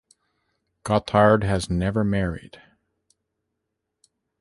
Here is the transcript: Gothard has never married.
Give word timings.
Gothard 0.83 1.43
has 1.43 1.69
never 1.69 2.03
married. 2.03 2.59